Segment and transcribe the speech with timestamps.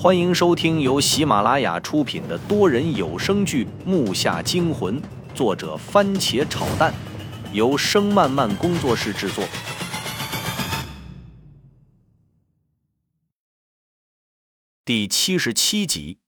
[0.00, 5.02] 欢迎收听由喜马拉雅出品的多人有声剧《木下惊魂》，
[5.34, 6.94] 作者番茄炒蛋，
[7.52, 9.44] 由声漫漫工作室制作。
[14.84, 16.20] 第七十七集，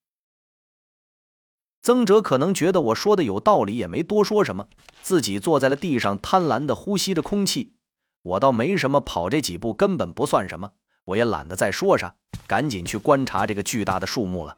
[1.81, 4.67] 曾哲可能觉得我说的有道理，也没多说什么，
[5.01, 7.75] 自己坐在了地上，贪婪的呼吸着空气。
[8.23, 10.73] 我倒没什么，跑这几步根本不算什么。
[11.11, 12.15] 我也懒得再说啥，
[12.47, 14.57] 赶紧去观察这个巨大的树木了。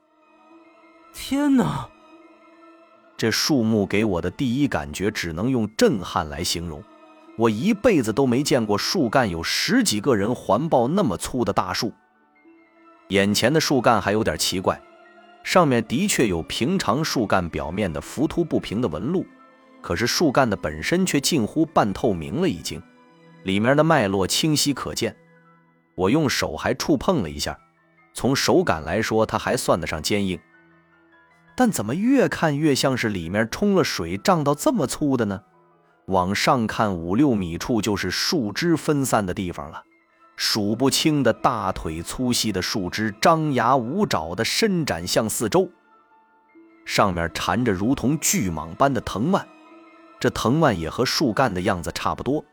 [1.14, 1.88] 天哪！
[3.16, 6.82] 这树木给我的第一感觉只能用震撼来形容。
[7.38, 11.90] 我一辈子都没见过树干有十几个人环抱那么粗的大树。
[13.08, 14.78] 眼前的树干还有点奇怪，
[15.42, 19.24] 上面的确有平常树干表面的浮凸不平的纹路，
[19.80, 22.82] 可是树干的本身却近乎半透明了，已经，
[23.44, 25.16] 里面的脉络清晰可见。
[25.94, 27.58] 我用手还触碰了一下，
[28.14, 30.38] 从手感来说，它还算得上坚硬。
[31.54, 35.42] 但怎么越看越像是里面冲了水胀到这么粗的呢？
[36.06, 39.84] 往上看五六米处就是树枝分散的地方了，
[40.34, 45.70] 数不清的大腿粗细的树枝张牙舞爪地伸展向四周，
[46.84, 49.46] 上面缠着如同巨蟒般的藤蔓，
[50.18, 52.44] 这藤蔓也和树干的样子差不多，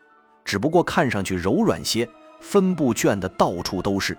[0.46, 2.08] 只不过看上去柔软些。
[2.40, 4.18] 分布卷的到处都是，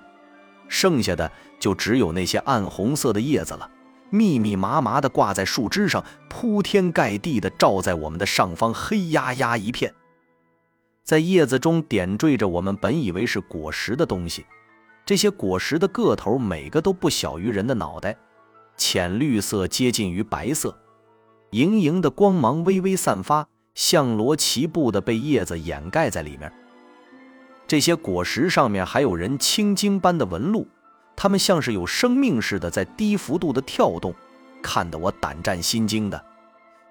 [0.69, 3.71] 剩下的就只有那些暗红色的叶子了，
[4.11, 9.95] 密密麻麻的挂在树枝上，铺天盖地的照在我们的上方，黑压压一片。
[11.03, 14.47] 在叶子中点缀着我们本以为是果实的东西，
[15.05, 18.17] 这些果实的个头每个都不小于人的脑袋，
[18.77, 20.79] 浅绿色接近于白色，
[21.51, 26.53] 莹莹的光芒微微散发，像罗棋布的被叶子掩盖在里面。
[27.71, 30.67] 这些果实上面还有人青筋般的纹路，
[31.15, 34.13] 它们像是有生命似的在低幅度的跳动，
[34.61, 36.21] 看得我胆战心惊的。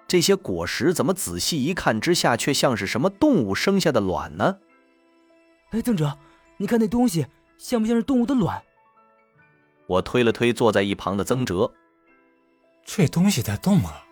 [0.08, 4.56] 这些果实怎么仔细一看之下，却像是什么动物生下的卵呢？
[5.72, 6.16] 哎，邓哲，
[6.56, 7.26] 你看那东西
[7.58, 8.62] 像不像是动物的卵？
[9.86, 11.74] 我推了推坐在一旁的曾哲，
[12.86, 14.06] 这东西在动啊，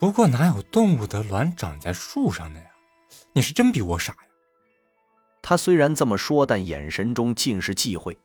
[0.00, 2.66] 不过哪有动物的卵长在树上的呀？
[3.34, 4.29] 你是真比我傻呀！
[5.42, 8.18] 他虽然这么说，但眼神中尽是忌讳，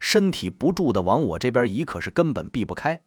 [0.00, 3.02] 身体不住的往我这边移，可是根本避不开，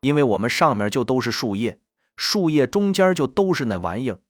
[0.00, 1.80] 因为我们上面就都是树叶，
[2.16, 4.20] 树叶中间就都是那玩意儿，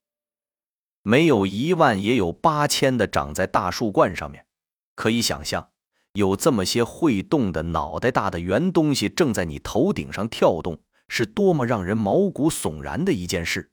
[1.02, 4.46] 没有一万也有八千的长在大树冠上面，
[4.94, 5.70] 可以想象，
[6.12, 13.70] 有这么些会动的脑袋大的圆东西正在你头顶上跳动，是多么让人毛骨悚然的一件事。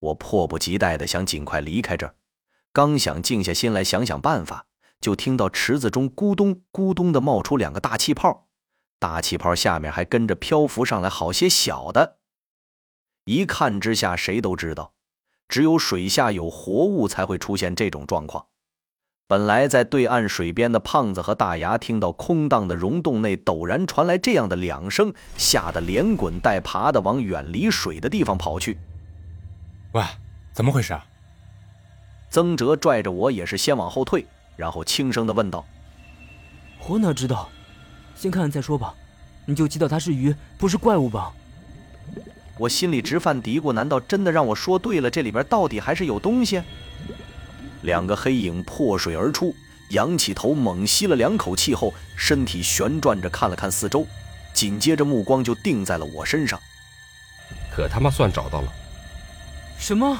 [0.00, 2.14] 我迫不及待的想尽快离开这儿。
[2.78, 4.66] 刚想静下心来想想办法，
[5.00, 8.46] 就听到池子中咕咚咕咚的冒出两个大气泡，
[9.00, 12.18] 大气泡下面还跟着漂浮上来好些小的。
[13.24, 14.92] 一看之下，谁都知道，
[15.48, 18.46] 只有水下有活物才会出现这种状况。
[19.26, 28.78] 本来在对岸水边的胖子和大牙听到空荡的溶洞内陡然传来这样的两声，吓得连滚带爬的往远离水的地方跑去。
[29.94, 30.04] 喂，
[30.52, 31.04] 怎么回事啊？
[32.30, 35.64] 曾哲拽着我也是先往后退，然后轻声的问道
[36.86, 37.48] ：“我哪知道，
[38.14, 38.94] 先看看再说吧。
[39.46, 41.32] 你就知道它是鱼，不是怪物吧？”
[42.58, 45.08] 我心里直犯嘀咕：难道真的让我说对了？
[45.08, 46.60] 这里边到底还是有东西？
[47.82, 49.54] 两个黑影破水而出，
[49.90, 54.04] 仰起头猛吸了两口气后，身体旋转着看了看四周，
[54.52, 56.60] 紧接着目光就定在了我身上。
[57.70, 58.72] 可他妈算找到了！
[59.78, 60.18] 什么？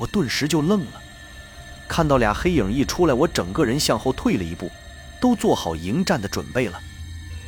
[0.00, 1.02] 我顿时就愣了，
[1.86, 4.70] 看到俩黑影一出来，我整个人向后退了一步，
[5.20, 6.80] 都做好迎战的准备了。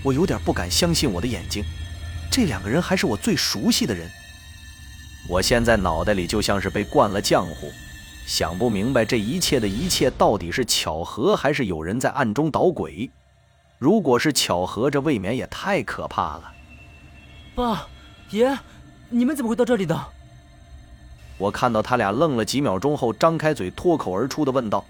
[0.02, 1.64] 我有点不敢相信我的眼睛，
[2.30, 4.06] 这两个人还是我最熟悉的人。
[5.30, 7.72] 我现在脑袋里就像是被灌了浆糊，
[8.26, 13.10] 想不明白这一切的一切到底是巧合，还是有人在暗中捣鬼。
[13.78, 16.52] 如果是巧合，这未免也太可怕了。
[17.54, 17.86] 爸，
[18.30, 18.58] 爷，
[19.08, 20.06] 你们怎么会到这里的？
[21.42, 24.84] 我看到他俩愣了几秒钟后，张开嘴，脱口而出的问道：“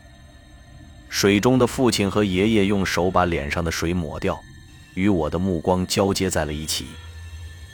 [1.09, 4.39] 水中的父亲和爷爷用手把脸上的水抹掉，
[4.93, 6.89] 与我的目光交接在了一起。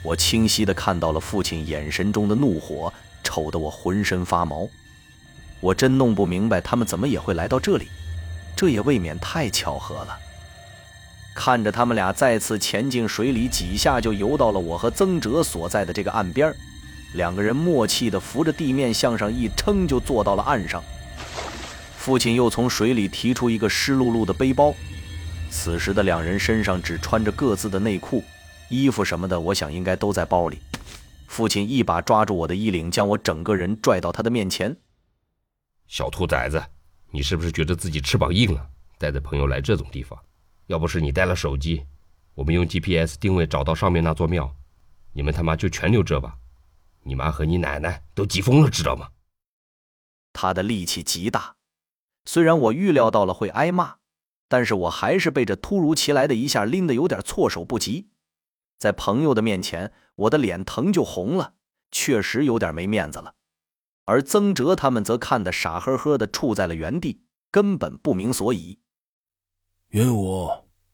[0.01, 4.65] 我清晰的看到了父亲眼神中的怒火，瞅得我浑身发毛。
[5.59, 7.89] 我真弄不明白他们怎么也会来到这里，
[8.55, 10.17] 这也未免太巧合了。
[11.35, 16.55] 看着他们俩再次潜进水里，几下就游到了我和曾哲所在的这个岸边。”
[17.13, 20.83] 两个人默契地扶着地面向上一撑，就坐到了岸上。
[21.97, 24.73] 父亲又从水里提出一个湿漉漉的背包，
[25.49, 28.23] 此时的两人身上只穿着各自的内裤，
[28.69, 30.59] 衣服什么的，我想应该都在包里。
[31.27, 34.75] 父亲一把抓住我的衣领，将我整个人拽到他的面前。
[35.87, 36.63] 小兔崽子，
[37.11, 40.17] 你是不是觉得自己翅膀硬了，带着朋友来这种地方？
[40.67, 41.83] 要不是你带了手机，
[42.35, 44.51] 我们用 GPS 定位找到上面那座庙，
[45.13, 46.35] 你们他妈就全留这吧？
[47.03, 49.09] 你妈和你奶奶都急疯了，知道吗？
[50.33, 51.55] 他的力气极大，
[52.25, 53.97] 虽然我预料到了会挨骂，
[54.47, 58.09] 但是我还是被这突如其来的一下拎得有点措手不及。
[58.77, 61.55] 在朋友的面前，我的脸疼就红了，
[61.91, 63.35] 确实有点没面子了。
[64.05, 68.79] 而曾哲他们则看得傻呵呵的，处在了原地，根本不明所以。
[69.89, 70.49] 云武，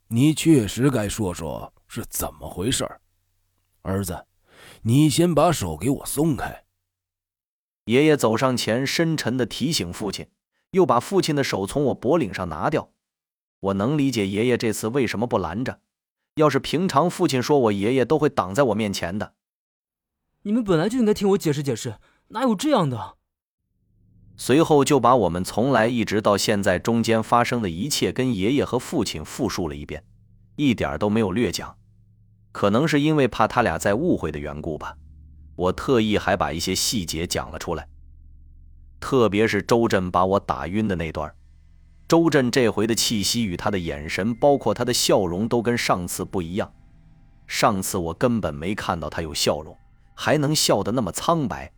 [0.08, 2.86] 你确实该说说是怎么回事
[3.84, 4.26] 儿子，
[4.84, 6.64] 你先把手给我松开。
[7.86, 10.28] 爷爷走上前，深沉的提醒父亲，
[10.72, 12.92] 又把父亲的手从我脖领上拿掉。
[13.60, 15.80] 我能理解爷爷这次为什么不拦着。
[16.36, 19.34] 要是平常，父亲说我爷爷都会挡在我面前的。
[20.42, 21.96] 你们本来就应该听我解释解释，
[22.28, 23.16] 哪有这样的？
[24.38, 30.04] 随后就把我们从来一直到现在中间发生的一切跟爷爷和父亲复述了一遍，
[30.58, 31.78] 一点都没有略讲。
[32.56, 34.96] 可能是因为怕他俩再误会的缘故吧。
[35.58, 37.86] 我特意还把一些细节讲了出来，
[38.98, 41.36] 特别是周震把我打晕的那段。
[42.08, 46.72] 周震这回的气息与他的眼神，包括他的笑容，都跟上次不一样。
[47.46, 49.78] 上次我根本没看到他有笑容，
[50.14, 51.74] 还能笑得那么苍白。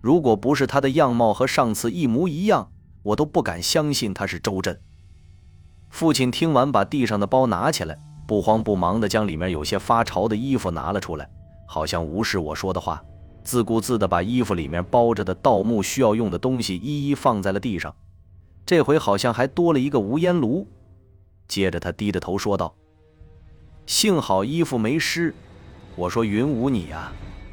[0.00, 2.70] 如果不是他的样貌和上次一模一样，
[3.02, 4.80] 我都不敢相信他是周震。
[5.90, 11.28] 父亲听完，把地上的包拿起来，不慌不忙地将里面有些发潮的衣服拿了出来。
[11.68, 13.02] 好像无视我说的话，
[13.42, 17.94] 自顾自地把衣服里面包着的盗墓需要用的东西一一放在了地上。
[18.64, 20.66] 这回好像还多了一个无烟炉。
[21.48, 22.74] 接着他低着头说道
[23.86, 25.34] ：“幸好衣服没湿。”
[25.94, 27.12] 我说：“云武你呀，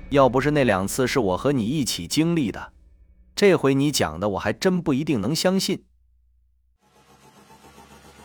[0.09, 2.73] 要不是那两次是我和你一起经历的，
[3.35, 5.83] 这回你讲的我还真不一定能相信。”